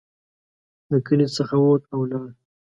له 0.89 0.97
کلي 1.07 1.27
څخه 1.37 1.55
ووت 1.61 1.83
او 1.93 1.97
ولاړ. 2.01 2.27